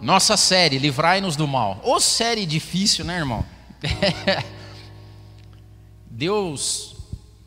[0.00, 1.80] Nossa série, Livrai-nos do Mal.
[1.82, 3.44] Ô série difícil, né, irmão?
[6.06, 6.96] Deus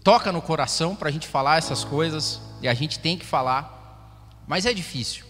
[0.04, 4.44] toca no coração para a gente falar essas coisas e a gente tem que falar,
[4.46, 5.26] mas é difícil.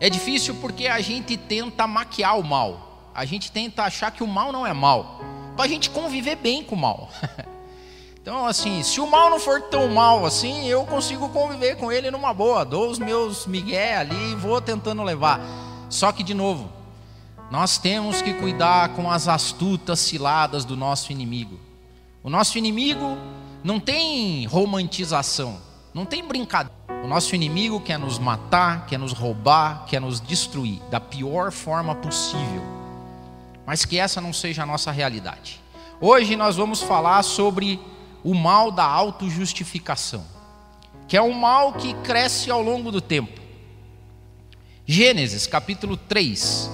[0.00, 4.26] É difícil porque a gente tenta maquiar o mal, a gente tenta achar que o
[4.26, 5.20] mal não é mal,
[5.54, 7.08] para a gente conviver bem com o mal.
[8.24, 12.10] Então, assim, se o mal não for tão mal assim, eu consigo conviver com ele
[12.10, 15.38] numa boa, dou os meus migué ali e vou tentando levar.
[15.94, 16.72] Só que, de novo,
[17.52, 21.56] nós temos que cuidar com as astutas ciladas do nosso inimigo.
[22.20, 23.16] O nosso inimigo
[23.62, 25.56] não tem romantização,
[25.94, 26.74] não tem brincadeira.
[27.04, 31.94] O nosso inimigo quer nos matar, quer nos roubar, quer nos destruir da pior forma
[31.94, 32.64] possível.
[33.64, 35.60] Mas que essa não seja a nossa realidade.
[36.00, 37.80] Hoje nós vamos falar sobre
[38.24, 40.24] o mal da autojustificação,
[41.06, 43.43] que é um mal que cresce ao longo do tempo.
[44.86, 46.70] Gênesis capítulo 3,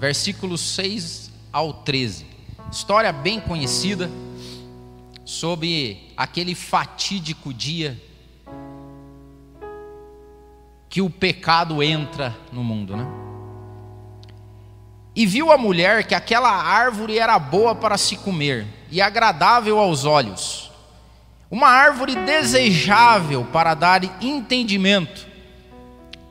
[0.00, 2.26] versículos 6 ao 13.
[2.72, 4.10] História bem conhecida
[5.24, 7.96] sobre aquele fatídico dia
[10.88, 13.06] que o pecado entra no mundo, né?
[15.14, 20.04] E viu a mulher que aquela árvore era boa para se comer e agradável aos
[20.04, 20.72] olhos,
[21.48, 25.33] uma árvore desejável para dar entendimento.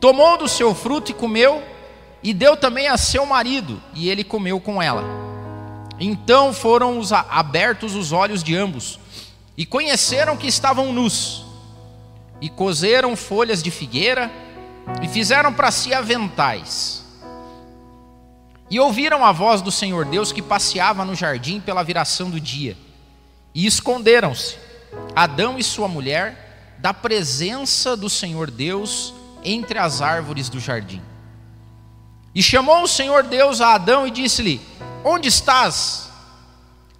[0.03, 1.63] Tomou do seu fruto e comeu,
[2.21, 5.01] e deu também a seu marido, e ele comeu com ela.
[5.97, 8.99] Então foram abertos os olhos de ambos,
[9.55, 11.45] e conheceram que estavam nus,
[12.41, 14.29] e cozeram folhas de figueira,
[15.01, 17.05] e fizeram para si aventais.
[18.69, 22.75] E ouviram a voz do Senhor Deus que passeava no jardim pela viração do dia,
[23.55, 24.57] e esconderam-se,
[25.15, 31.01] Adão e sua mulher, da presença do Senhor Deus entre as árvores do jardim.
[32.35, 34.59] E chamou o Senhor Deus a Adão e disse-lhe:
[35.03, 36.09] Onde estás?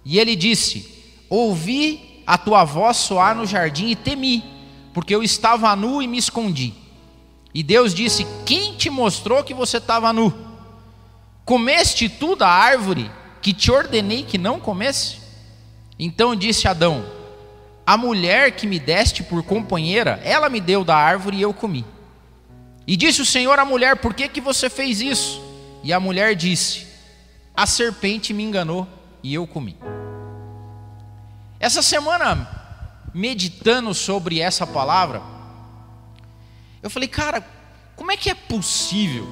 [0.04, 0.94] E ele disse:
[1.28, 4.44] Ouvi a tua voz soar no jardim e temi,
[4.92, 6.74] porque eu estava nu e me escondi.
[7.52, 10.32] E Deus disse: Quem te mostrou que você estava nu?
[11.44, 13.10] Comeste tu da árvore
[13.42, 15.18] que te ordenei que não comesse?
[15.98, 17.04] Então disse Adão:
[17.86, 21.84] A mulher que me deste por companheira, ela me deu da árvore e eu comi.
[22.86, 25.42] E disse o Senhor à mulher: Por que, que você fez isso?
[25.82, 26.86] E a mulher disse:
[27.54, 28.86] A serpente me enganou
[29.22, 29.76] e eu comi.
[31.58, 32.46] Essa semana,
[33.14, 35.22] meditando sobre essa palavra,
[36.82, 37.42] eu falei, cara,
[37.96, 39.26] como é que é possível?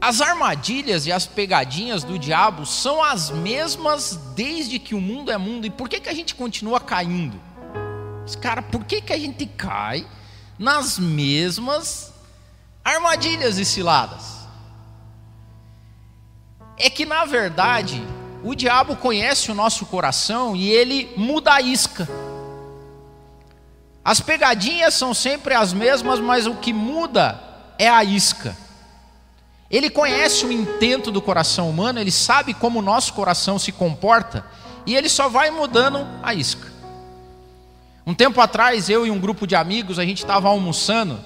[0.00, 5.36] As armadilhas e as pegadinhas do diabo são as mesmas desde que o mundo é
[5.36, 7.40] mundo, e por que, que a gente continua caindo?
[8.40, 10.06] Cara, por que, que a gente cai
[10.56, 12.07] nas mesmas
[12.88, 14.38] armadilhas e ciladas?
[16.76, 18.02] É que na verdade,
[18.42, 22.08] o diabo conhece o nosso coração e ele muda a isca.
[24.04, 27.38] As pegadinhas são sempre as mesmas, mas o que muda
[27.78, 28.56] é a isca.
[29.70, 34.46] Ele conhece o intento do coração humano, ele sabe como o nosso coração se comporta
[34.86, 36.72] e ele só vai mudando a isca.
[38.06, 41.20] Um tempo atrás, eu e um grupo de amigos, a gente estava almoçando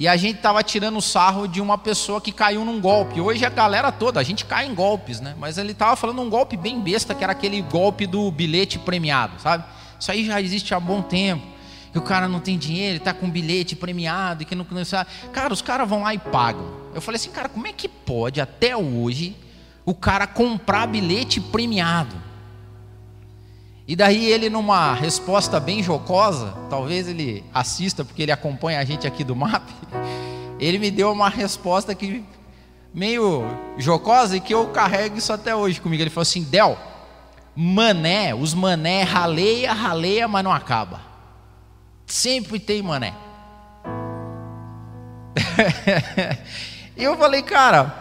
[0.00, 3.20] e a gente estava tirando sarro de uma pessoa que caiu num golpe.
[3.20, 5.34] Hoje a galera toda, a gente cai em golpes, né?
[5.38, 9.38] Mas ele estava falando um golpe bem besta, que era aquele golpe do bilhete premiado,
[9.42, 9.62] sabe?
[10.00, 11.46] Isso aí já existe há bom tempo
[11.92, 15.10] que o cara não tem dinheiro, está com bilhete premiado e que não, não sabe.
[15.34, 16.64] Cara, os caras vão lá e pagam.
[16.94, 19.36] Eu falei assim, cara, como é que pode até hoje
[19.84, 22.16] o cara comprar bilhete premiado?
[23.90, 29.04] E daí ele, numa resposta bem jocosa, talvez ele assista porque ele acompanha a gente
[29.04, 29.68] aqui do MAP,
[30.60, 32.24] ele me deu uma resposta que
[32.94, 33.42] meio
[33.76, 36.00] jocosa e que eu carrego isso até hoje comigo.
[36.00, 36.78] Ele falou assim: Del,
[37.52, 41.00] mané, os mané raleia, raleia, mas não acaba.
[42.06, 43.12] Sempre tem mané.
[46.96, 47.92] e eu falei, cara,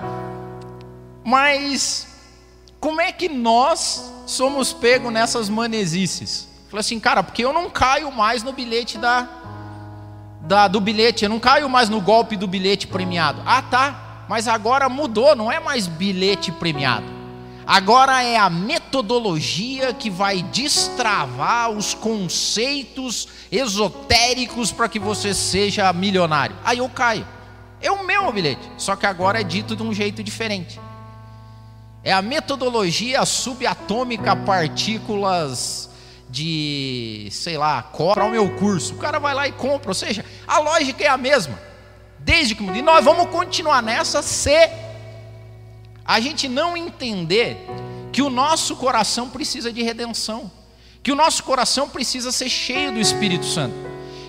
[1.25, 2.08] mas
[2.79, 6.47] como é que nós somos pegos nessas manezices?
[6.69, 9.27] Falei assim, cara, porque eu não caio mais no bilhete da,
[10.41, 13.41] da, do bilhete, eu não caio mais no golpe do bilhete premiado.
[13.45, 17.19] Ah, tá, mas agora mudou, não é mais bilhete premiado.
[17.65, 26.55] Agora é a metodologia que vai destravar os conceitos esotéricos para que você seja milionário.
[26.63, 27.27] Aí eu caio.
[27.81, 30.79] É o meu bilhete, só que agora é dito de um jeito diferente.
[32.03, 35.89] É a metodologia subatômica partículas
[36.29, 38.93] de, sei lá, compra o meu curso.
[38.93, 41.59] O cara vai lá e compra, ou seja, a lógica é a mesma.
[42.19, 44.69] Desde que e nós vamos continuar nessa se
[46.05, 47.57] a gente não entender
[48.11, 50.51] que o nosso coração precisa de redenção,
[51.01, 53.75] que o nosso coração precisa ser cheio do Espírito Santo,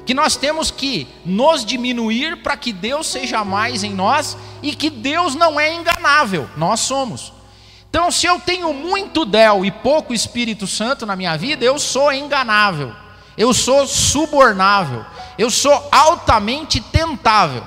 [0.05, 4.91] que nós temos que nos diminuir para que Deus seja mais em nós e que
[4.91, 7.33] Deus não é enganável, nós somos.
[7.91, 12.13] Então, se eu tenho muito Del e pouco Espírito Santo na minha vida, eu sou
[12.13, 12.95] enganável,
[13.37, 15.05] eu sou subornável,
[15.37, 17.65] eu sou altamente tentável.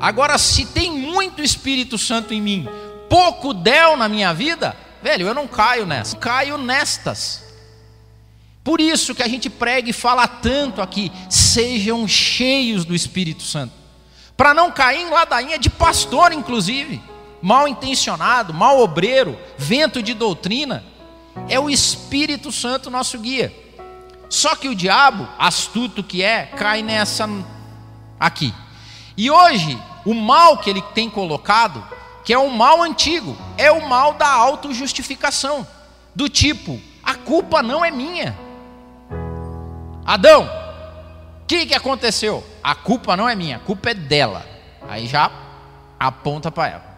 [0.00, 2.68] Agora, se tem muito Espírito Santo em mim,
[3.08, 7.44] pouco Del na minha vida, velho, eu não caio nessa, caio nestas.
[8.64, 13.72] Por isso que a gente prega e fala tanto aqui, sejam cheios do Espírito Santo,
[14.36, 17.00] para não cair em ladainha de pastor, inclusive
[17.46, 20.82] mal intencionado, mal obreiro, vento de doutrina,
[21.48, 23.54] é o Espírito Santo nosso guia.
[24.28, 27.28] Só que o diabo, astuto que é, cai nessa
[28.18, 28.52] aqui.
[29.16, 31.86] E hoje, o mal que ele tem colocado,
[32.24, 35.64] que é o mal antigo, é o mal da autojustificação,
[36.16, 38.36] do tipo, a culpa não é minha.
[40.04, 40.50] Adão,
[41.44, 42.44] o que, que aconteceu?
[42.60, 44.44] A culpa não é minha, a culpa é dela.
[44.88, 45.30] Aí já
[45.96, 46.95] aponta para ela.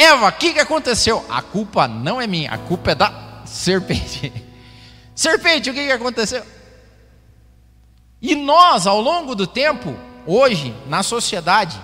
[0.00, 1.22] Eva, o que, que aconteceu?
[1.28, 4.32] A culpa não é minha, a culpa é da serpente.
[5.14, 6.42] Serpente, o que, que aconteceu?
[8.22, 9.94] E nós, ao longo do tempo,
[10.26, 11.78] hoje, na sociedade,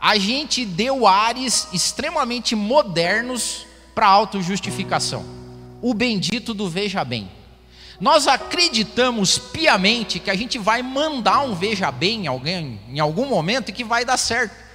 [0.00, 3.64] a gente deu ares extremamente modernos
[3.94, 5.24] para autojustificação.
[5.80, 7.30] O bendito do veja bem.
[8.00, 13.26] Nós acreditamos piamente que a gente vai mandar um veja bem em alguém em algum
[13.26, 14.69] momento e que vai dar certo.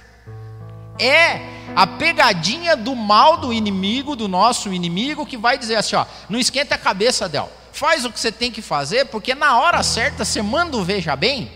[0.98, 1.40] É
[1.74, 6.38] a pegadinha do mal do inimigo, do nosso inimigo, que vai dizer assim: ó, não
[6.38, 10.24] esquenta a cabeça dela, faz o que você tem que fazer, porque na hora certa
[10.24, 11.50] você manda o veja bem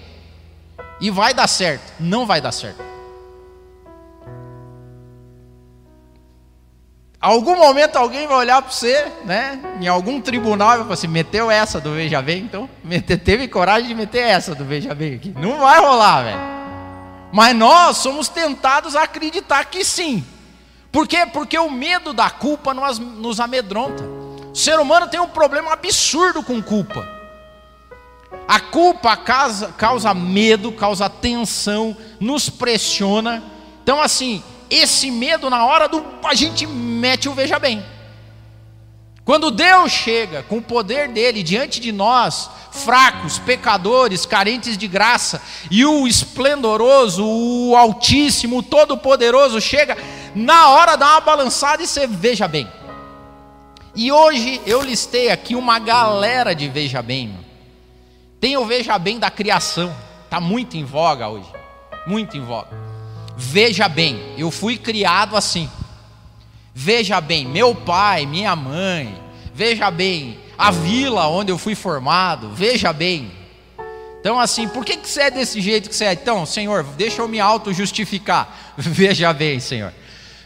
[1.01, 1.93] e vai dar certo.
[1.99, 2.91] Não vai dar certo.
[7.21, 9.61] Algum momento alguém vai olhar para você, né?
[9.79, 12.69] Em algum tribunal e vai falar assim: meteu essa do Veja Bem, então
[13.25, 15.35] teve coragem de meter essa do Veja Bem aqui.
[15.39, 16.60] Não vai rolar, velho.
[17.33, 20.25] Mas nós somos tentados a acreditar que sim.
[20.91, 21.25] Por quê?
[21.27, 24.03] Porque o medo da culpa nos, amedronta.
[24.53, 27.07] O ser humano tem um problema absurdo com culpa.
[28.49, 33.43] A culpa causa, causa medo, causa tensão, nos pressiona.
[33.83, 36.05] Então, assim, esse medo, na hora do.
[36.25, 37.85] A gente mete o veja bem.
[39.25, 45.41] Quando Deus chega com o poder dele diante de nós, fracos, pecadores, carentes de graça,
[45.71, 49.97] e o esplendoroso, o Altíssimo, o Todo-Poderoso chega,
[50.35, 52.67] na hora dá uma balançada e você veja bem.
[53.95, 57.37] E hoje eu listei aqui uma galera de veja bem.
[58.41, 59.95] Tem o veja bem da criação,
[60.25, 61.51] está muito em voga hoje,
[62.07, 62.71] muito em voga.
[63.37, 65.69] Veja bem, eu fui criado assim.
[66.75, 69.15] Veja bem, meu pai, minha mãe,
[69.55, 73.33] veja bem, a vila onde eu fui formado, veja bem.
[74.21, 76.13] Então, assim, por que, que você é desse jeito que você é?
[76.13, 78.55] Então, Senhor, deixa eu me auto-justificar.
[78.77, 79.95] Veja bem, Senhor.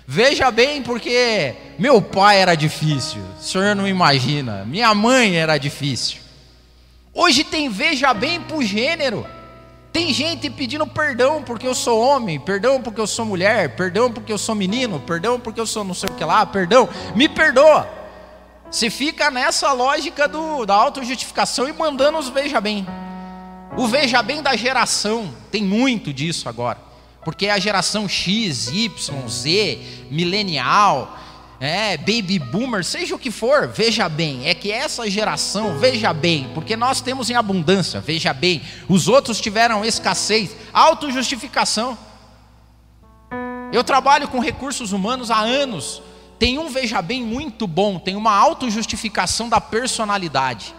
[0.06, 4.64] Veja bem, porque meu pai era difícil, o senhor não imagina.
[4.64, 6.18] Minha mãe era difícil.
[7.12, 9.26] Hoje tem veja bem por gênero.
[9.94, 14.32] Tem gente pedindo perdão porque eu sou homem, perdão porque eu sou mulher, perdão porque
[14.32, 17.88] eu sou menino, perdão porque eu sou não sei o que lá, perdão, me perdoa.
[18.72, 22.84] Se fica nessa lógica do, da autojustificação e mandando os veja bem.
[23.76, 26.78] O veja bem da geração, tem muito disso agora.
[27.24, 29.78] Porque é a geração X, Y, Z,
[30.10, 31.16] milenial,
[31.60, 36.50] é, baby boomer, seja o que for, veja bem, é que essa geração, veja bem,
[36.54, 41.96] porque nós temos em abundância, veja bem, os outros tiveram escassez, autojustificação.
[43.72, 46.02] Eu trabalho com recursos humanos há anos,
[46.38, 50.74] tem um veja bem muito bom, tem uma autojustificação da personalidade.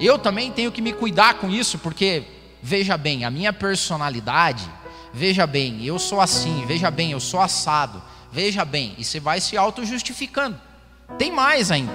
[0.00, 2.24] Eu também tenho que me cuidar com isso, porque,
[2.62, 4.68] veja bem, a minha personalidade,
[5.12, 8.02] veja bem, eu sou assim, veja bem, eu sou assado,
[8.34, 10.60] veja bem, e você vai se autojustificando.
[11.16, 11.92] Tem mais ainda,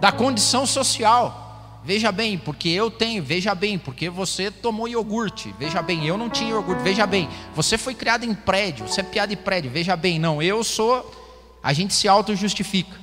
[0.00, 1.44] da condição social.
[1.84, 6.28] Veja bem, porque eu tenho, veja bem, porque você tomou iogurte, veja bem, eu não
[6.28, 9.94] tinha iogurte, veja bem, você foi criado em prédio, você é piada de prédio, veja
[9.94, 11.14] bem, não, eu sou
[11.62, 12.96] a gente se auto-justifica.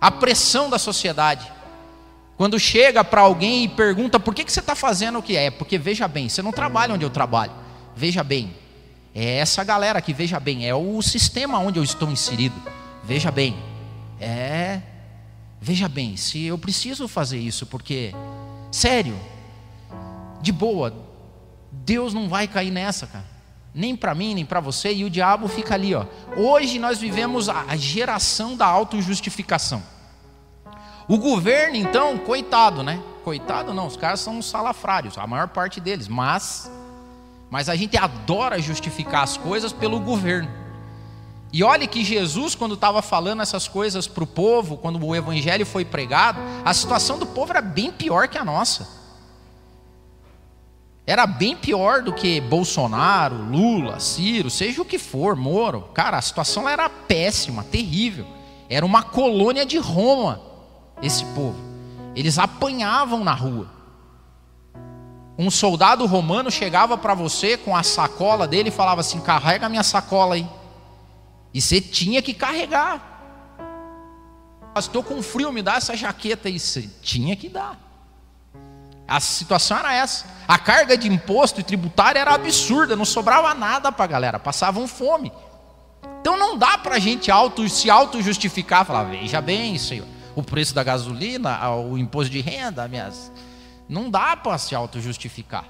[0.00, 1.52] A pressão da sociedade.
[2.36, 5.50] Quando chega para alguém e pergunta por que, que você está fazendo o que é,
[5.50, 7.52] porque veja bem, você não trabalha onde eu trabalho.
[7.94, 8.54] Veja bem,
[9.14, 12.60] é essa galera que veja bem, é o sistema onde eu estou inserido.
[13.04, 13.56] Veja bem,
[14.20, 14.80] é.
[15.60, 18.12] Veja bem, se eu preciso fazer isso, porque,
[18.70, 19.16] sério,
[20.42, 20.92] de boa,
[21.70, 23.24] Deus não vai cair nessa, cara.
[23.74, 26.06] nem para mim, nem para você, e o diabo fica ali, ó.
[26.36, 29.82] Hoje nós vivemos a geração da autojustificação.
[31.08, 33.02] O governo, então, coitado, né?
[33.24, 36.70] Coitado não, os caras são salafrários, a maior parte deles, mas
[37.54, 40.50] mas a gente adora justificar as coisas pelo governo.
[41.52, 45.64] E olhe que Jesus, quando estava falando essas coisas para o povo, quando o evangelho
[45.64, 48.88] foi pregado, a situação do povo era bem pior que a nossa.
[51.06, 55.82] Era bem pior do que Bolsonaro, Lula, Ciro, seja o que for, Moro.
[55.94, 58.26] Cara, a situação era péssima, terrível.
[58.68, 60.40] Era uma colônia de Roma,
[61.00, 61.60] esse povo.
[62.16, 63.73] Eles apanhavam na rua.
[65.36, 69.82] Um soldado romano chegava para você com a sacola dele e falava assim: carrega minha
[69.82, 70.46] sacola aí.
[71.52, 73.12] E você tinha que carregar.
[74.76, 76.58] Estou com frio, me dá essa jaqueta aí.
[76.58, 77.78] Você tinha que dar.
[79.06, 80.24] A situação era essa.
[80.48, 84.88] A carga de imposto e tributário era absurda, não sobrava nada para a galera, passavam
[84.88, 85.32] fome.
[86.20, 90.74] Então não dá para a gente auto, se auto-justificar, falar, veja bem, senhor, o preço
[90.74, 93.30] da gasolina, o imposto de renda, minhas.
[93.88, 95.64] Não dá para se auto-justificar.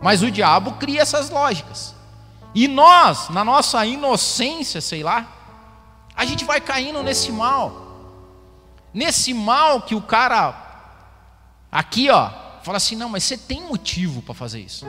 [0.00, 1.94] Mas o diabo cria essas lógicas.
[2.54, 5.26] E nós, na nossa inocência, sei lá,
[6.14, 7.80] a gente vai caindo nesse mal.
[8.92, 10.54] Nesse mal que o cara,
[11.70, 12.30] aqui ó,
[12.62, 14.84] fala assim: não, mas você tem motivo para fazer isso.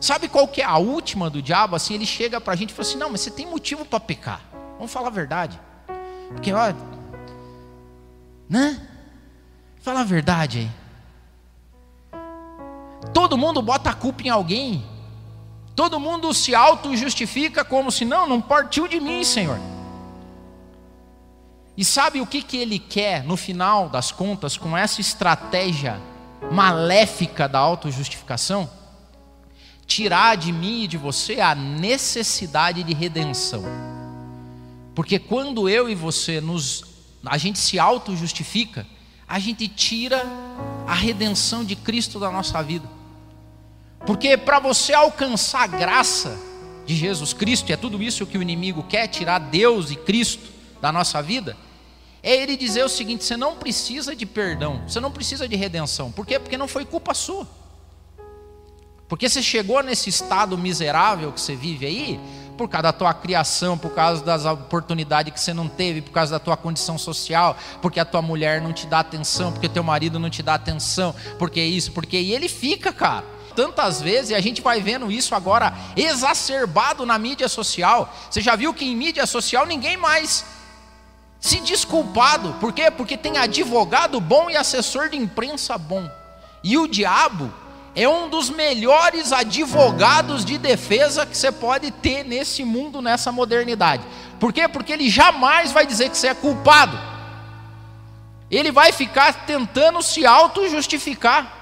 [0.00, 1.76] Sabe qual que é a última do diabo?
[1.76, 4.00] Assim, ele chega para a gente e fala assim: não, mas você tem motivo para
[4.00, 4.40] pecar.
[4.76, 5.60] Vamos falar a verdade.
[6.28, 6.72] Porque, ó,
[8.48, 8.86] né?
[9.80, 10.70] Fala a verdade aí.
[13.12, 14.84] Todo mundo bota a culpa em alguém.
[15.74, 19.60] Todo mundo se auto-justifica como se não, não partiu de mim, Senhor.
[21.76, 26.00] E sabe o que, que ele quer no final das contas com essa estratégia
[26.50, 28.68] maléfica da autojustificação,
[29.86, 33.62] tirar de mim e de você a necessidade de redenção.
[34.94, 36.84] Porque quando eu e você nos
[37.24, 38.86] a gente se auto-justifica,
[39.26, 40.24] a gente tira
[40.86, 42.97] a redenção de Cristo da nossa vida.
[44.06, 46.38] Porque para você alcançar a graça
[46.86, 50.50] de Jesus Cristo, e é tudo isso que o inimigo quer, tirar Deus e Cristo
[50.80, 51.56] da nossa vida,
[52.22, 56.10] é ele dizer o seguinte: você não precisa de perdão, você não precisa de redenção.
[56.10, 56.38] Por quê?
[56.38, 57.46] Porque não foi culpa sua.
[59.08, 62.20] Porque você chegou nesse estado miserável que você vive aí,
[62.58, 66.32] por causa da tua criação, por causa das oportunidades que você não teve, por causa
[66.32, 70.18] da tua condição social, porque a tua mulher não te dá atenção, porque teu marido
[70.18, 73.37] não te dá atenção, porque isso, porque e ele fica, cara.
[73.58, 78.14] Tantas vezes, e a gente vai vendo isso agora exacerbado na mídia social.
[78.30, 80.44] Você já viu que em mídia social ninguém mais
[81.40, 82.52] se desculpado.
[82.60, 82.88] Por quê?
[82.88, 86.08] Porque tem advogado bom e assessor de imprensa bom.
[86.62, 87.52] E o diabo
[87.96, 94.04] é um dos melhores advogados de defesa que você pode ter nesse mundo, nessa modernidade.
[94.38, 94.68] Por quê?
[94.68, 96.96] Porque ele jamais vai dizer que você é culpado.
[98.48, 101.57] Ele vai ficar tentando se auto-justificar.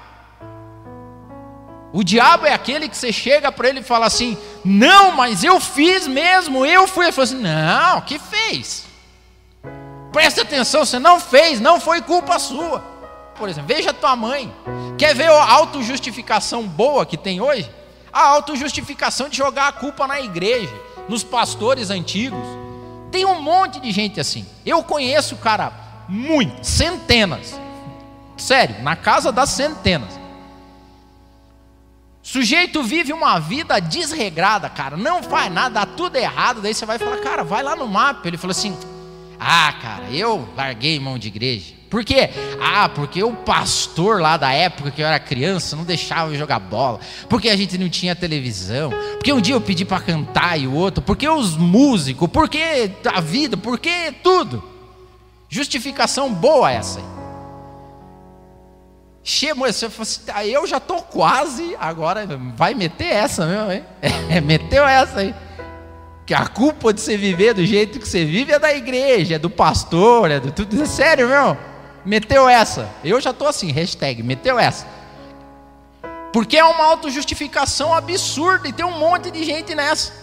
[1.97, 5.59] O diabo é aquele que você chega para ele e fala assim: Não, mas eu
[5.59, 7.05] fiz mesmo, eu fui.
[7.05, 8.85] Ele fala assim: Não, que fez?
[10.11, 12.81] Presta atenção, você não fez, não foi culpa sua.
[13.35, 14.53] Por exemplo, veja tua mãe.
[14.95, 17.67] Quer ver a autojustificação boa que tem hoje?
[18.13, 22.45] A autojustificação de jogar a culpa na igreja, nos pastores antigos.
[23.09, 24.45] Tem um monte de gente assim.
[24.63, 25.73] Eu conheço, cara,
[26.07, 27.59] muito, centenas.
[28.37, 30.16] Sério, na casa das centenas.
[32.27, 36.59] Sujeito vive uma vida desregrada, cara, não faz nada, dá tudo errado.
[36.59, 38.27] Daí você vai falar, cara, vai lá no mapa.
[38.27, 38.77] Ele falou assim:
[39.39, 41.73] ah, cara, eu larguei mão de igreja.
[41.89, 42.29] Por quê?
[42.61, 46.59] Ah, porque o pastor lá da época que eu era criança não deixava eu jogar
[46.59, 46.99] bola.
[47.29, 48.91] Porque a gente não tinha televisão.
[49.13, 51.01] Porque um dia eu pedi para cantar e o outro.
[51.01, 52.27] Porque os músicos.
[52.27, 53.55] Porque a vida.
[53.55, 54.61] Porque tudo.
[55.47, 57.16] Justificação boa essa aí.
[59.29, 63.83] Chama, você assim, ah, eu já tô quase, agora vai meter essa mesmo, hein?
[64.31, 65.35] É, meteu essa aí
[66.25, 69.37] que a culpa de você viver do jeito que você vive é da igreja, é
[69.39, 70.81] do pastor, é do tudo.
[70.81, 71.57] É sério, meu?
[72.05, 72.89] Meteu essa.
[73.03, 74.87] Eu já estou assim, hashtag, meteu essa.
[76.31, 80.13] Porque é uma autojustificação absurda e tem um monte de gente nessa.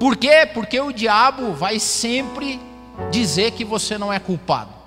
[0.00, 0.50] Por quê?
[0.52, 2.60] Porque o diabo vai sempre
[3.08, 4.81] dizer que você não é culpado.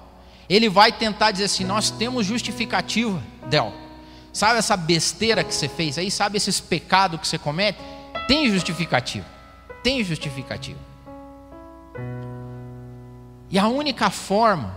[0.50, 3.74] Ele vai tentar dizer assim: nós temos justificativa, Del.
[4.34, 6.12] Sabe essa besteira que você fez aí?
[6.12, 7.80] Sabe esses pecados que você comete?
[8.28, 9.36] Tem justificativa
[9.86, 10.80] tem justificativa.
[13.52, 14.76] E a única forma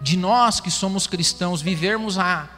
[0.00, 2.48] de nós que somos cristãos vivermos a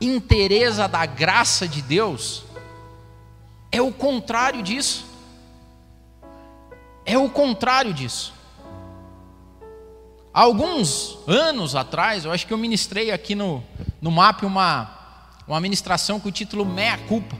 [0.00, 2.44] inteireza da graça de Deus
[3.72, 5.04] é o contrário disso.
[7.04, 8.32] é o contrário disso.
[10.32, 13.62] Alguns anos atrás, eu acho que eu ministrei aqui no,
[14.00, 14.90] no MAP uma,
[15.46, 17.36] uma ministração com o título Meia Culpa.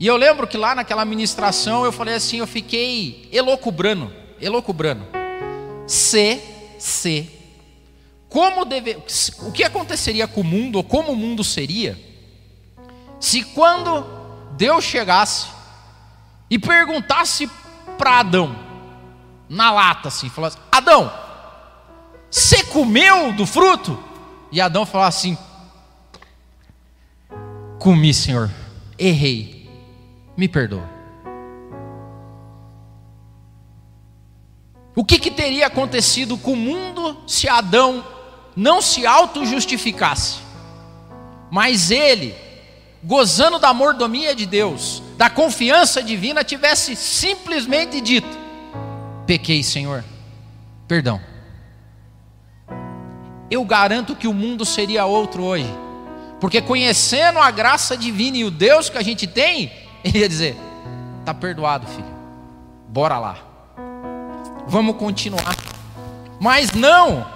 [0.00, 5.06] E eu lembro que lá naquela ministração eu falei assim, eu fiquei elocubrando, elocubrando.
[5.86, 6.40] Se,
[6.78, 7.30] se,
[8.28, 8.96] como deve,
[9.40, 11.96] o que aconteceria com o mundo, ou como o mundo seria,
[13.20, 14.04] se quando
[14.56, 15.46] Deus chegasse
[16.48, 17.48] e perguntasse
[17.98, 18.56] para Adão,
[19.50, 21.12] na lata assim, falasse: Adão,
[22.30, 23.98] você comeu do fruto?
[24.52, 25.38] E Adão falasse assim:
[27.78, 28.50] Comi, Senhor,
[28.98, 29.68] errei,
[30.36, 30.88] me perdoa.
[34.94, 38.04] O que, que teria acontecido com o mundo se Adão
[38.54, 40.38] não se auto-justificasse,
[41.50, 42.34] mas ele
[43.02, 48.38] gozando da mordomia de Deus, da confiança divina, tivesse simplesmente dito:
[49.26, 50.04] Pequei, Senhor,
[50.86, 51.29] perdão.
[53.50, 55.68] Eu garanto que o mundo seria outro hoje,
[56.40, 59.72] porque conhecendo a graça divina e o Deus que a gente tem,
[60.04, 60.56] ele ia dizer:
[61.20, 62.14] Está perdoado, filho,
[62.88, 63.36] bora lá,
[64.66, 65.56] vamos continuar.
[66.40, 67.26] Mas não,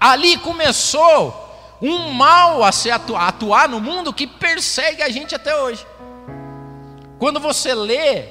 [0.00, 1.44] ali começou
[1.80, 5.86] um mal a se atuar, atuar no mundo que persegue a gente até hoje.
[7.18, 8.24] Quando você lê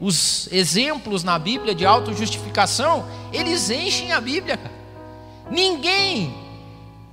[0.00, 4.58] os exemplos na Bíblia de autojustificação, eles enchem a Bíblia.
[5.50, 6.34] Ninguém,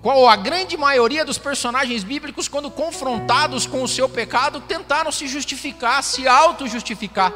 [0.02, 5.28] qual a grande maioria dos personagens bíblicos, quando confrontados com o seu pecado, tentaram se
[5.28, 7.34] justificar, se auto-justificar.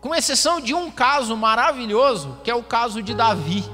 [0.00, 3.64] Com exceção de um caso maravilhoso, que é o caso de Davi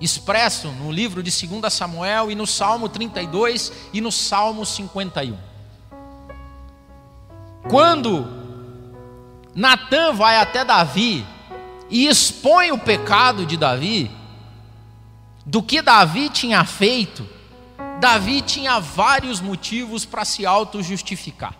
[0.00, 5.36] expresso no livro de 2 Samuel e no Salmo 32 e no Salmo 51.
[7.68, 8.26] Quando
[9.54, 11.26] Natan vai até Davi
[11.88, 14.10] e expõe o pecado de Davi,
[15.46, 17.24] do que Davi tinha feito,
[18.00, 21.54] Davi tinha vários motivos para se auto-justificar.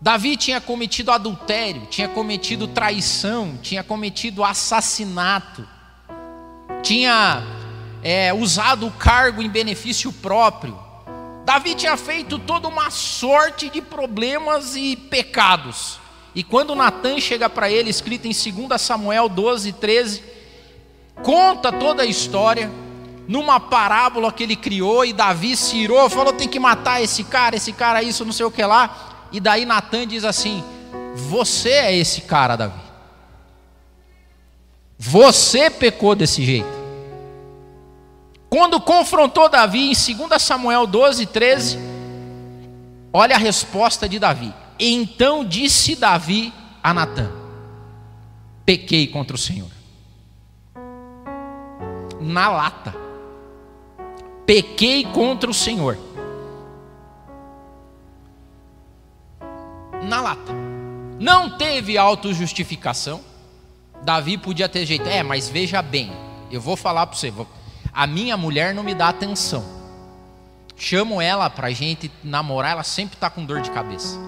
[0.00, 5.66] Davi tinha cometido adultério, tinha cometido traição, tinha cometido assassinato,
[6.82, 7.42] tinha
[8.02, 10.76] é, usado o cargo em benefício próprio.
[11.44, 16.00] Davi tinha feito toda uma sorte de problemas e pecados.
[16.36, 20.22] E quando Natan chega para ele, escrito em 2 Samuel 12, 13,
[21.22, 22.70] conta toda a história,
[23.26, 27.56] numa parábola que ele criou, e Davi se irou, falou: tem que matar esse cara,
[27.56, 29.28] esse cara, isso, não sei o que lá.
[29.32, 30.62] E daí Natan diz assim:
[31.14, 32.80] Você é esse cara, Davi.
[34.98, 36.68] Você pecou desse jeito.
[38.50, 41.78] Quando confrontou Davi em 2 Samuel 12, 13,
[43.10, 44.52] olha a resposta de Davi.
[44.78, 47.30] Então disse Davi a Natã:
[48.64, 49.70] Pequei contra o Senhor.
[52.20, 52.94] Na lata.
[54.44, 55.98] Pequei contra o Senhor.
[60.06, 60.52] na lata.
[61.18, 63.20] Não teve autojustificação.
[64.02, 66.12] Davi podia ter jeito, é, mas veja bem,
[66.50, 67.32] eu vou falar para você,
[67.92, 69.64] a minha mulher não me dá atenção.
[70.76, 74.18] Chamo ela para gente namorar, ela sempre está com dor de cabeça.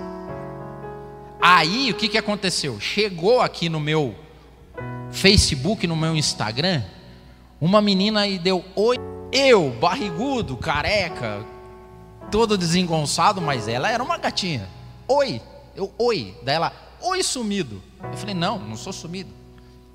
[1.41, 2.81] Aí o que, que aconteceu?
[2.81, 4.15] Chegou aqui no meu
[5.11, 6.83] Facebook, no meu Instagram,
[7.61, 8.97] uma menina e deu oi.
[9.31, 11.45] Eu, barrigudo, careca,
[12.31, 14.69] todo desengonçado, mas ela era uma gatinha.
[15.07, 15.41] Oi.
[15.77, 16.35] Eu, oi.
[16.43, 17.83] Daí ela, oi sumido.
[18.03, 19.31] Eu falei, não, não sou sumido.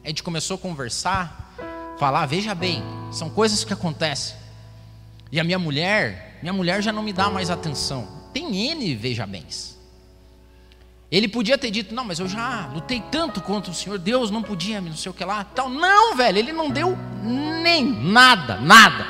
[0.03, 1.55] A gente começou a conversar,
[1.97, 4.35] falar, veja bem, são coisas que acontecem.
[5.31, 8.07] E a minha mulher, minha mulher já não me dá mais atenção.
[8.33, 9.72] Tem N veja bens.
[11.13, 14.41] Ele podia ter dito, não, mas eu já lutei tanto contra o Senhor, Deus não
[14.41, 15.69] podia, não sei o que lá, tal.
[15.69, 16.97] Não, velho, ele não deu
[17.61, 19.05] nem nada, nada.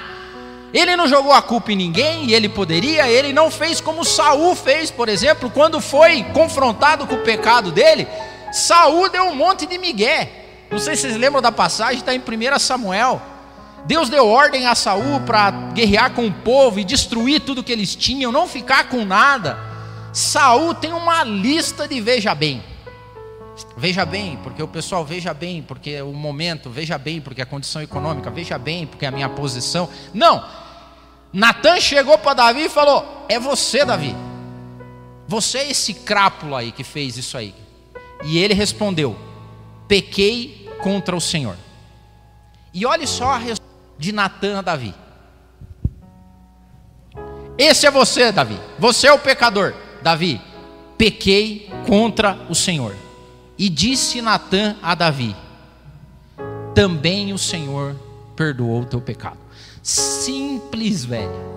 [0.73, 4.53] Ele não jogou a culpa em ninguém e ele poderia, ele não fez como Saul
[4.53, 8.05] fez, por exemplo, quando foi confrontado com o pecado dele,
[8.51, 10.67] Saul deu um monte de migué.
[10.69, 13.21] Não sei se vocês lembram da passagem, está em 1 Samuel.
[13.85, 17.95] Deus deu ordem a Saul para guerrear com o povo e destruir tudo que eles
[17.95, 19.71] tinham, não ficar com nada.
[20.13, 22.63] Saul tem uma lista de veja bem.
[23.75, 27.81] Veja bem, porque o pessoal veja bem, porque o momento, veja bem, porque a condição
[27.81, 29.89] econômica, veja bem, porque a minha posição.
[30.13, 30.47] Não,
[31.31, 34.15] Natan chegou para Davi e falou: É você, Davi.
[35.27, 37.55] Você é esse crápula aí que fez isso aí.
[38.23, 39.17] E ele respondeu:
[39.87, 41.57] Pequei contra o Senhor.
[42.71, 43.65] E olhe só a resposta
[43.97, 44.93] de Natan a Davi.
[47.57, 48.59] Esse é você, Davi.
[48.79, 49.73] Você é o pecador.
[50.03, 50.39] Davi,
[50.97, 52.95] pequei contra o Senhor.
[53.57, 55.35] E disse Natã a Davi:
[56.75, 57.95] Também o Senhor
[58.35, 59.37] perdoou o teu pecado.
[59.81, 61.53] Simples, velho.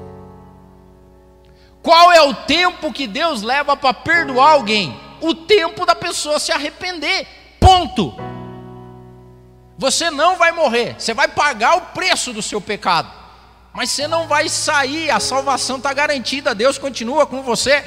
[1.82, 4.98] Qual é o tempo que Deus leva para perdoar alguém?
[5.20, 7.26] O tempo da pessoa se arrepender.
[7.60, 8.14] Ponto.
[9.78, 13.12] Você não vai morrer, você vai pagar o preço do seu pecado,
[13.74, 17.84] mas você não vai sair, a salvação está garantida, Deus continua com você.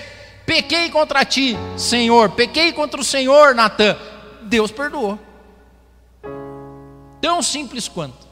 [0.49, 3.95] Pequei contra ti, Senhor, pequei contra o Senhor, Natan.
[4.41, 5.19] Deus perdoou.
[7.21, 8.27] Tão simples quanto.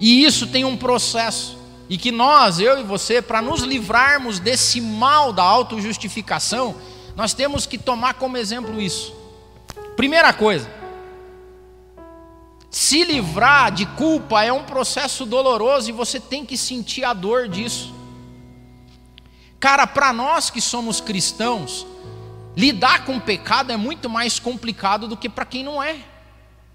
[0.00, 1.56] E isso tem um processo.
[1.88, 6.74] E que nós, eu e você, para nos livrarmos desse mal da autojustificação,
[7.14, 9.14] nós temos que tomar como exemplo isso.
[9.94, 10.68] Primeira coisa,
[12.68, 17.46] se livrar de culpa é um processo doloroso e você tem que sentir a dor
[17.46, 18.01] disso.
[19.62, 21.86] Cara, para nós que somos cristãos,
[22.56, 25.98] lidar com o pecado é muito mais complicado do que para quem não é.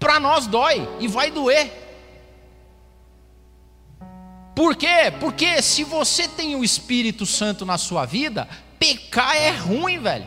[0.00, 1.70] Para nós dói e vai doer.
[4.56, 5.12] Por quê?
[5.20, 8.48] Porque se você tem o Espírito Santo na sua vida,
[8.78, 10.26] pecar é ruim, velho.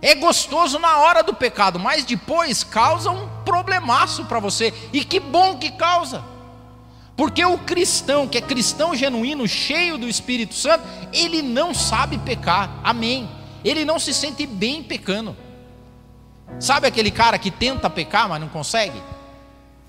[0.00, 4.72] É gostoso na hora do pecado, mas depois causa um problemaço para você.
[4.94, 6.24] E que bom que causa.
[7.16, 12.80] Porque o cristão, que é cristão genuíno, cheio do Espírito Santo, ele não sabe pecar.
[12.82, 13.28] Amém.
[13.64, 15.36] Ele não se sente bem pecando.
[16.58, 19.00] Sabe aquele cara que tenta pecar, mas não consegue?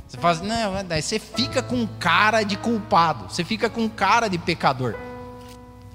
[0.07, 4.37] Você faz, não, daí você fica com cara de culpado, você fica com cara de
[4.37, 4.95] pecador.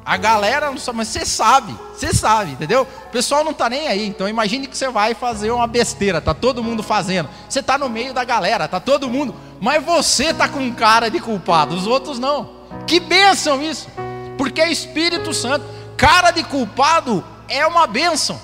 [0.04, 2.82] A galera não sabe, mas você sabe, você sabe, entendeu?
[3.06, 4.06] O pessoal não está nem aí.
[4.06, 7.28] Então imagine que você vai fazer uma besteira, tá todo mundo fazendo.
[7.48, 11.20] Você está no meio da galera, tá todo mundo, mas você tá com cara de
[11.20, 12.58] culpado, os outros não.
[12.86, 13.88] Que bênção isso!
[14.36, 15.64] Porque é Espírito Santo,
[15.96, 18.40] cara de culpado é uma bênção.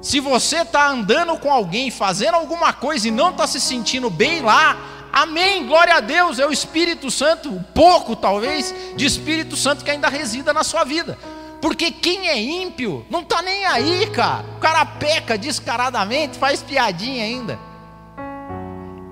[0.00, 4.42] Se você está andando com alguém, fazendo alguma coisa e não está se sentindo bem
[4.42, 4.76] lá,
[5.12, 10.08] Amém, glória a Deus, é o Espírito Santo, pouco talvez, de Espírito Santo que ainda
[10.08, 11.18] resida na sua vida.
[11.60, 14.44] Porque quem é ímpio não está nem aí, cara.
[14.56, 17.58] O cara peca descaradamente, faz piadinha ainda.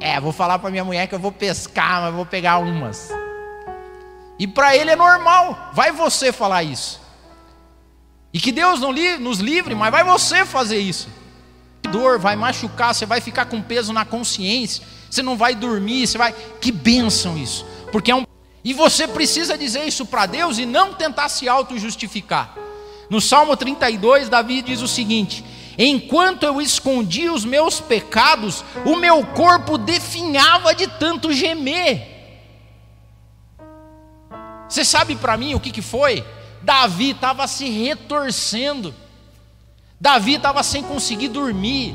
[0.00, 3.10] É, vou falar para minha mulher que eu vou pescar, mas vou pegar umas.
[4.38, 5.70] E para ele é normal.
[5.72, 7.00] Vai você falar isso.
[8.32, 11.08] E que Deus não nos livre, mas vai você fazer isso.
[11.82, 16.16] Dor vai machucar, você vai ficar com peso na consciência você não vai dormir, você
[16.16, 16.32] vai.
[16.60, 18.24] Que bênção isso, porque é um.
[18.62, 22.54] E você precisa dizer isso para Deus e não tentar se auto-justificar.
[23.08, 25.44] No Salmo 32, Davi diz o seguinte:
[25.82, 32.06] Enquanto eu escondia os meus pecados, o meu corpo definhava de tanto gemer.
[34.68, 36.22] Você sabe para mim o que, que foi?
[36.60, 38.94] Davi estava se retorcendo,
[39.98, 41.94] Davi estava sem conseguir dormir,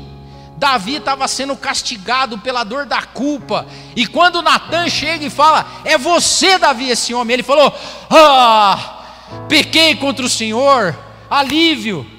[0.56, 3.68] Davi estava sendo castigado pela dor da culpa.
[3.94, 7.34] E quando Natan chega e fala: É você, Davi, esse homem.
[7.34, 7.72] Ele falou:
[8.10, 10.98] Ah, pequei contra o Senhor.
[11.30, 12.15] Alívio,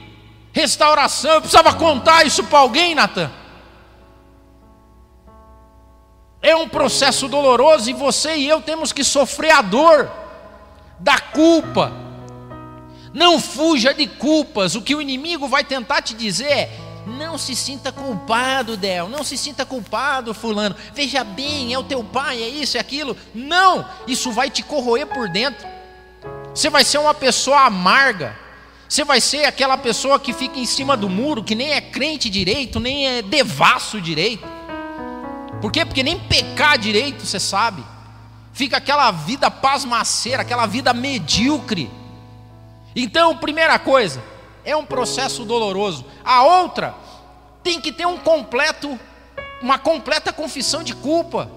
[0.58, 1.36] restauração.
[1.36, 3.32] Eu precisava contar isso para alguém, Natan.
[6.42, 10.10] É um processo doloroso e você e eu temos que sofrer a dor
[11.00, 11.92] da culpa.
[13.14, 14.76] Não fuja de culpas.
[14.76, 16.70] O que o inimigo vai tentar te dizer é
[17.06, 19.08] não se sinta culpado, Del.
[19.08, 20.76] Não se sinta culpado, Fulano.
[20.94, 23.16] Veja bem, é o teu pai, é isso, é aquilo.
[23.34, 25.68] Não, isso vai te corroer por dentro.
[26.54, 28.47] Você vai ser uma pessoa amarga.
[28.90, 32.30] Você vai ser aquela pessoa que fica em cima do muro, que nem é crente
[32.30, 34.48] direito, nem é devasso direito.
[35.62, 35.86] Por quê?
[35.86, 37.84] Porque nem pecar direito você sabe.
[38.54, 41.92] Fica aquela vida pasmaceira, aquela vida medíocre.
[42.96, 44.24] Então, primeira coisa,
[44.64, 46.06] é um processo doloroso.
[46.24, 46.96] A outra
[47.64, 48.98] tem que ter um completo,
[49.62, 51.52] uma completa confissão de culpa.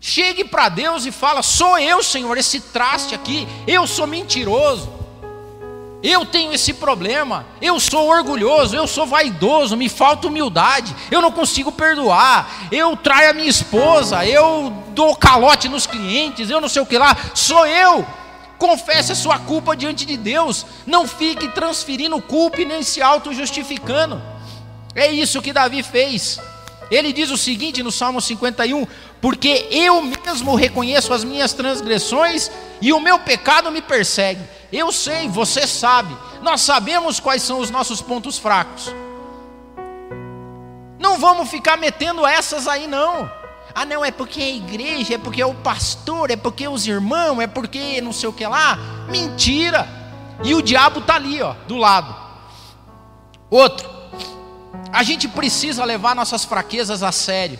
[0.00, 3.46] Chegue para Deus e fala: "Sou eu, Senhor, esse traste aqui.
[3.66, 4.99] Eu sou mentiroso.
[6.02, 7.44] Eu tenho esse problema.
[7.60, 10.94] Eu sou orgulhoso, eu sou vaidoso, me falta humildade.
[11.10, 12.68] Eu não consigo perdoar.
[12.72, 16.96] Eu traio a minha esposa, eu dou calote nos clientes, eu não sei o que
[16.96, 17.16] lá.
[17.34, 18.06] Sou eu.
[18.58, 20.66] Confesse a sua culpa diante de Deus.
[20.86, 24.20] Não fique transferindo culpa e nem se auto-justificando.
[24.94, 26.40] É isso que Davi fez.
[26.90, 28.86] Ele diz o seguinte no Salmo 51:
[29.20, 32.50] Porque eu mesmo reconheço as minhas transgressões
[32.80, 34.42] e o meu pecado me persegue.
[34.72, 38.92] Eu sei, você sabe, nós sabemos quais são os nossos pontos fracos.
[40.98, 43.30] Não vamos ficar metendo essas aí, não.
[43.74, 46.86] Ah, não, é porque é a igreja, é porque é o pastor, é porque os
[46.86, 48.76] irmãos, é porque não sei o que lá.
[49.08, 49.88] Mentira!
[50.42, 52.14] E o diabo está ali, ó, do lado.
[53.48, 53.88] Outro,
[54.92, 57.58] a gente precisa levar nossas fraquezas a sério.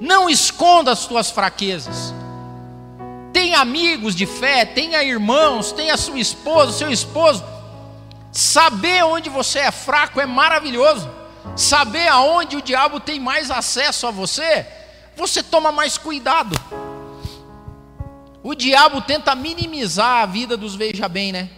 [0.00, 2.14] Não esconda as tuas fraquezas.
[3.32, 7.44] Tenha amigos de fé, tenha irmãos, tenha sua esposa, seu esposo.
[8.30, 11.08] Saber onde você é fraco é maravilhoso.
[11.54, 14.66] Saber aonde o diabo tem mais acesso a você,
[15.16, 16.54] você toma mais cuidado.
[18.42, 21.48] O diabo tenta minimizar a vida dos veja bem, né?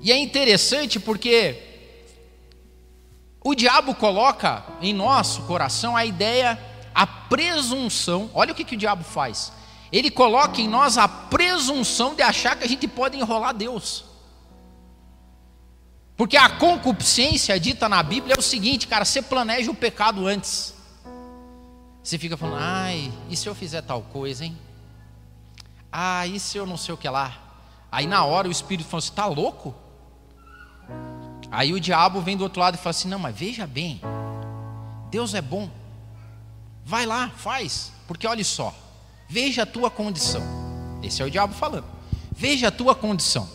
[0.00, 1.71] E é interessante porque
[3.44, 6.58] o diabo coloca em nosso coração a ideia,
[6.94, 8.30] a presunção.
[8.32, 9.52] Olha o que, que o diabo faz.
[9.90, 14.04] Ele coloca em nós a presunção de achar que a gente pode enrolar Deus.
[16.16, 20.72] Porque a concupiscência dita na Bíblia é o seguinte, cara, você planeja o pecado antes.
[22.02, 24.56] Você fica falando, ai, e se eu fizer tal coisa, hein?
[25.90, 27.36] Ah, e se eu não sei o que lá?
[27.90, 29.74] Aí na hora o Espírito fala, você está louco?
[31.52, 34.00] Aí o diabo vem do outro lado e fala assim: não, mas veja bem,
[35.10, 35.68] Deus é bom,
[36.82, 38.74] vai lá, faz, porque olha só,
[39.28, 40.42] veja a tua condição.
[41.02, 41.84] Esse é o diabo falando.
[42.34, 43.48] Veja a tua condição.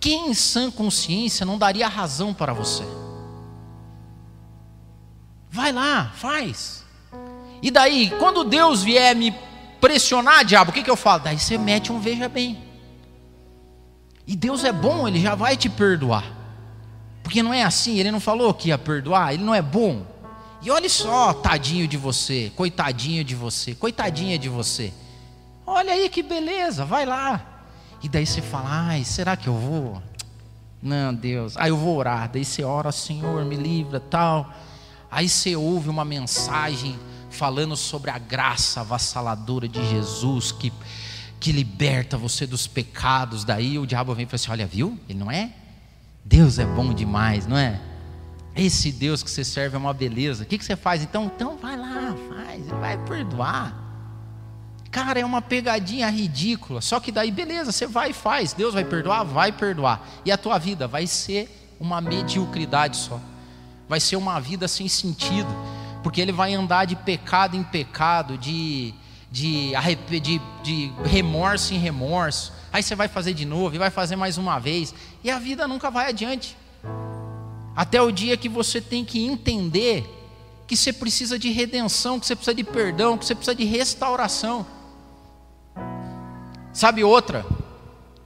[0.00, 2.84] Quem em sã consciência não daria razão para você?
[5.50, 6.84] Vai lá, faz.
[7.60, 9.34] E daí, quando Deus vier me
[9.80, 11.24] pressionar, diabo, o que, que eu falo?
[11.24, 12.62] Daí você mete um veja bem.
[14.26, 16.43] E Deus é bom, Ele já vai te perdoar.
[17.24, 20.06] Porque não é assim, Ele não falou que ia perdoar, Ele não é bom.
[20.62, 24.92] E olha só, tadinho de você, coitadinho de você, coitadinha de você.
[25.66, 27.66] Olha aí que beleza, vai lá.
[28.02, 30.00] E daí você fala, ai, será que eu vou?
[30.80, 31.56] Não, Deus.
[31.56, 32.30] Aí eu vou orar.
[32.30, 34.52] Daí você ora, Senhor, me livra, tal.
[35.10, 36.98] Aí você ouve uma mensagem
[37.30, 40.72] falando sobre a graça avassaladora de Jesus que
[41.44, 43.44] que liberta você dos pecados.
[43.44, 44.98] Daí o diabo vem e fala assim: Olha, viu?
[45.06, 45.52] Ele não é?
[46.24, 47.80] Deus é bom demais, não é?
[48.56, 50.44] Esse Deus que você serve é uma beleza.
[50.44, 51.26] O que, você faz então?
[51.26, 53.82] Então vai lá, faz, ele vai perdoar.
[54.90, 56.80] Cara, é uma pegadinha ridícula.
[56.80, 58.52] Só que daí, beleza, você vai e faz.
[58.52, 59.24] Deus vai perdoar?
[59.24, 60.06] Vai perdoar.
[60.24, 63.20] E a tua vida vai ser uma mediocridade só.
[63.88, 65.48] Vai ser uma vida sem sentido.
[66.02, 68.94] Porque ele vai andar de pecado em pecado, de
[69.34, 69.72] de,
[70.20, 72.52] de, de remorso em remorso.
[72.72, 74.94] Aí você vai fazer de novo e vai fazer mais uma vez.
[75.24, 76.54] E a vida nunca vai adiante.
[77.74, 80.06] Até o dia que você tem que entender
[80.66, 84.66] que você precisa de redenção, que você precisa de perdão, que você precisa de restauração.
[86.72, 87.44] Sabe outra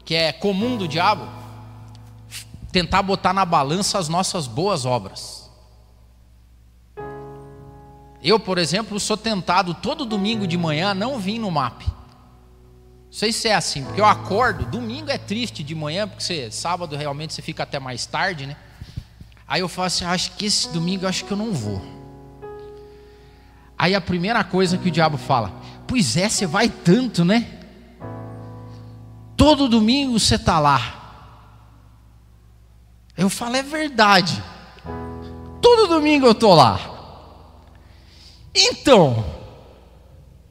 [0.05, 1.29] que é comum do diabo?
[2.73, 5.49] Tentar botar na balança as nossas boas obras.
[8.23, 11.85] Eu, por exemplo, sou tentado todo domingo de manhã não vir no MAP.
[13.09, 16.51] Não sei se é assim, porque eu acordo, domingo é triste de manhã, porque você,
[16.51, 18.55] sábado realmente você fica até mais tarde, né?
[19.47, 21.83] Aí eu falo assim, ah, acho que esse domingo eu acho que eu não vou.
[23.79, 25.53] Aí a primeira coisa que o diabo fala,
[25.87, 27.47] pois é, você vai tanto, né?
[29.38, 30.97] Todo domingo você está lá.
[33.16, 34.42] Eu falo, é verdade.
[35.62, 36.79] Todo domingo eu estou lá.
[38.55, 39.25] Então,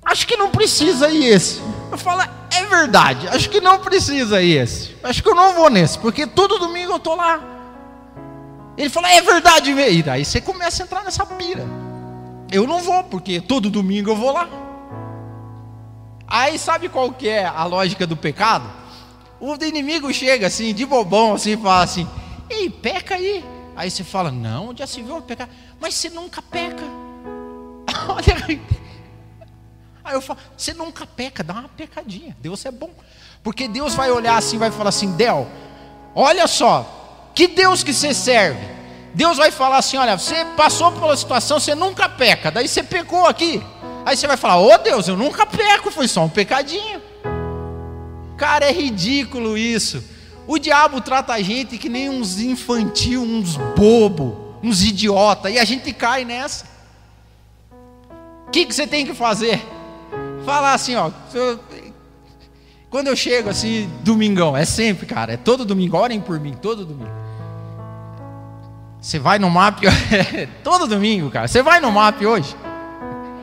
[0.03, 1.61] acho que não precisa ir esse.
[1.91, 4.95] Eu falo, é verdade, acho que não precisa esse.
[5.03, 7.41] Acho que eu não vou nesse, porque todo domingo eu estou lá.
[8.77, 9.71] Ele fala, é verdade.
[9.71, 11.65] E daí você começa a entrar nessa pira.
[12.51, 14.47] Eu não vou, porque todo domingo eu vou lá.
[16.27, 18.69] Aí sabe qual que é a lógica do pecado?
[19.39, 22.07] O inimigo chega assim, de bobão, assim, e fala assim:
[22.49, 23.43] Ei, peca aí.
[23.75, 25.49] Aí você fala: Não, já se viu pecar.
[25.79, 26.83] Mas você nunca peca.
[28.09, 28.61] Olha aí.
[30.07, 32.33] Aí eu falo, você nunca peca, dá uma pecadinha.
[32.39, 32.89] Deus é bom.
[33.43, 35.45] Porque Deus vai olhar assim, vai falar assim, Del,
[36.15, 38.65] olha só, que Deus que você serve.
[39.13, 42.49] Deus vai falar assim: olha, você passou pela situação, você nunca peca.
[42.49, 43.61] Daí você pecou aqui.
[44.05, 47.01] Aí você vai falar: ô oh, Deus, eu nunca peco, foi só um pecadinho.
[48.37, 50.01] Cara, é ridículo isso.
[50.47, 55.65] O diabo trata a gente que nem uns infantil, uns bobo, uns idiota, e a
[55.65, 56.65] gente cai nessa.
[58.47, 59.61] O que, que você tem que fazer?
[60.47, 61.11] Falar assim, ó.
[62.89, 66.85] Quando eu chego assim, domingão, é sempre, cara, é todo domingo, orem por mim, todo
[66.85, 67.11] domingo.
[69.01, 69.81] Você vai no MAP,
[70.63, 71.49] todo domingo, cara.
[71.49, 72.55] Você vai no MAP hoje?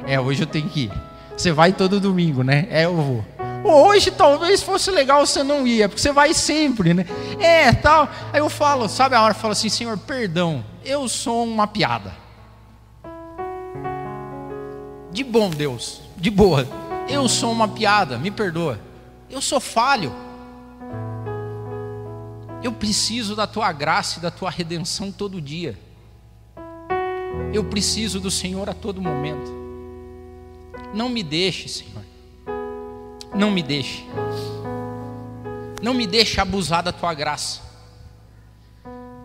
[0.07, 0.93] É, hoje eu tenho que ir.
[1.37, 2.67] Você vai todo domingo, né?
[2.71, 3.25] É, eu vou.
[3.62, 7.05] Hoje talvez fosse legal você não ia, porque você vai sempre, né?
[7.38, 8.09] É, tal.
[8.33, 9.35] Aí eu falo, sabe a hora?
[9.35, 12.25] Eu falo assim, Senhor, perdão, eu sou uma piada
[15.12, 16.67] de bom Deus, de boa.
[17.09, 18.81] Eu sou uma piada, me perdoa.
[19.31, 20.12] Eu sou falho.
[22.62, 25.79] Eu preciso da tua graça e da tua redenção todo dia.
[27.53, 29.53] Eu preciso do Senhor a todo momento.
[30.95, 32.05] Não me deixe, Senhor.
[33.35, 34.07] Não me deixe.
[35.83, 37.61] Não me deixe abusar da tua graça.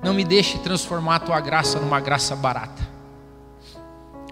[0.04, 2.88] Não me deixe transformar a tua graça numa graça barata.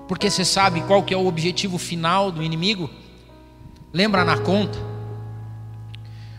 [0.08, 2.90] Porque você sabe qual que é o objetivo final do inimigo?
[3.98, 4.78] Lembra na conta?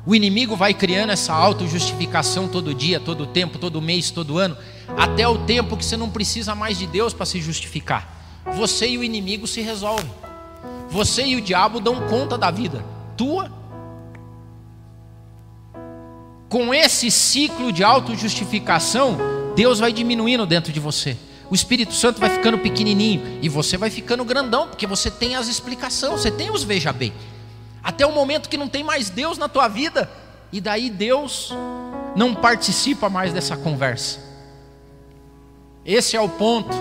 [0.07, 4.57] O inimigo vai criando essa autojustificação todo dia, todo tempo, todo mês, todo ano,
[4.97, 8.45] até o tempo que você não precisa mais de Deus para se justificar.
[8.55, 10.09] Você e o inimigo se resolvem.
[10.89, 12.85] Você e o diabo dão conta da vida
[13.17, 13.51] tua.
[16.49, 19.19] Com esse ciclo de autojustificação,
[19.57, 21.17] Deus vai diminuindo dentro de você.
[21.51, 25.49] O Espírito Santo vai ficando pequenininho e você vai ficando grandão, porque você tem as
[25.49, 27.13] explicações, você tem os veja bem.
[27.89, 30.11] Até o momento que não tem mais Deus na tua vida,
[30.53, 31.55] e daí Deus
[32.15, 34.21] não participa mais dessa conversa.
[35.87, 36.77] Esse é o ponto.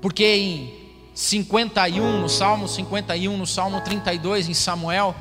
[0.00, 0.74] Porque em
[1.14, 5.14] 51, no Salmo 51, no Salmo 32, em Samuel,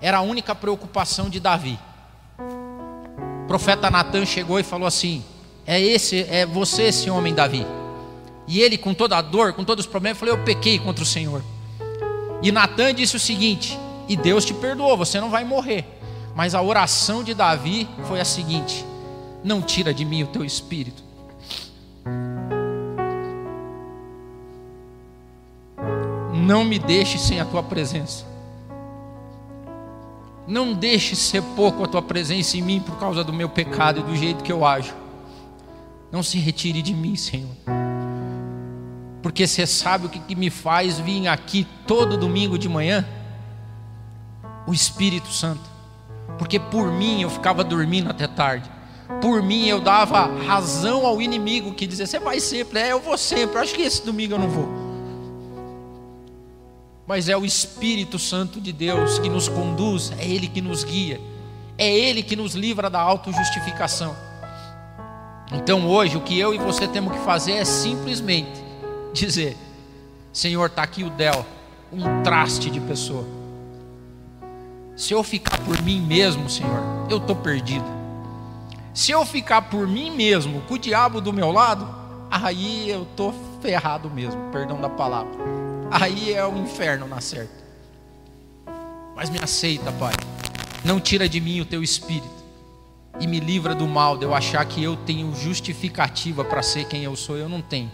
[0.00, 1.78] era a única preocupação de Davi.
[3.44, 5.24] O profeta Natan chegou e falou assim:
[5.64, 7.64] "É esse, é você esse homem Davi?"
[8.48, 11.06] E ele com toda a dor, com todos os problemas, falou: "Eu pequei contra o
[11.06, 11.40] Senhor."
[12.42, 15.84] E Natan disse o seguinte: "E Deus te perdoou, você não vai morrer."
[16.34, 18.84] Mas a oração de Davi foi a seguinte:
[19.42, 21.02] "Não tira de mim o teu espírito."
[26.32, 28.24] Não me deixe sem a tua presença.
[30.48, 34.02] Não deixe ser pouco a tua presença em mim por causa do meu pecado e
[34.02, 34.92] do jeito que eu ajo.
[36.10, 37.50] Não se retire de mim, Senhor.
[39.22, 43.06] Porque você sabe o que, me faz vir aqui todo domingo de manhã?
[44.66, 45.68] O Espírito Santo.
[46.38, 48.70] Porque por mim eu ficava dormindo até tarde.
[49.20, 53.18] Por mim eu dava razão ao inimigo que dizia: Você vai sempre, é, eu vou
[53.18, 53.58] sempre.
[53.58, 54.90] Acho que esse domingo eu não vou
[57.10, 61.20] mas é o Espírito Santo de Deus que nos conduz, é Ele que nos guia,
[61.76, 64.14] é Ele que nos livra da autojustificação.
[65.52, 68.59] Então hoje o que eu e você temos que fazer é simplesmente
[69.12, 69.56] dizer:
[70.32, 71.44] Senhor, está aqui o Del,
[71.92, 73.26] um traste de pessoa.
[74.96, 77.86] Se eu ficar por mim mesmo, Senhor, eu estou perdido.
[78.92, 81.88] Se eu ficar por mim mesmo, com o diabo do meu lado,
[82.30, 87.60] aí eu estou ferrado mesmo, perdão da palavra aí é o inferno na certa.
[89.16, 90.14] Mas me aceita, Pai.
[90.84, 92.40] Não tira de mim o teu espírito
[93.18, 97.02] e me livra do mal de eu achar que eu tenho justificativa para ser quem
[97.02, 97.36] eu sou.
[97.36, 97.90] Eu não tenho.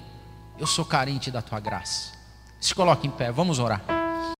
[0.58, 2.12] Eu sou carente da tua graça.
[2.58, 3.95] Se coloque em pé, vamos orar.